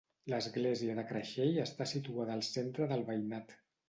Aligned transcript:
L'església 0.31 0.95
de 0.99 1.03
Creixell 1.11 1.59
està 1.63 1.87
situada 1.91 2.33
al 2.39 2.41
centre 2.47 2.89
del 2.93 3.05
veïnat. 3.11 3.55